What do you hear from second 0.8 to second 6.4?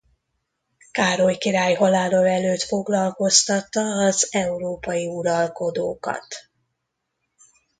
Károly király halála előtt foglalkoztatta az európai uralkodókat.